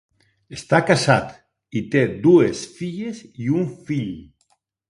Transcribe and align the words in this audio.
Està 0.55 0.79
casat 0.87 1.35
i 1.81 1.83
té 1.97 2.03
dues 2.25 2.65
filles 2.81 3.23
i 3.47 3.55
un 3.63 3.73
fill. 3.91 4.13